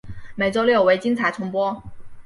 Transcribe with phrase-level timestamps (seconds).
[0.33, 1.83] 每周六为精彩重播。